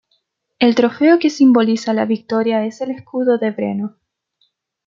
El 0.57 0.73
trofeo 0.73 1.19
que 1.19 1.29
simboliza 1.29 1.93
la 1.93 2.05
victoria 2.05 2.65
es 2.65 2.81
el 2.81 2.89
Escudo 2.89 3.37
de 3.37 3.51
Breno. 3.51 3.97